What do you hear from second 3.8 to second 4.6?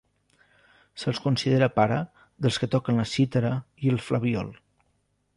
i el flabiol.